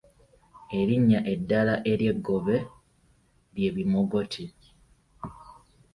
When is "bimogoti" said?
3.75-4.45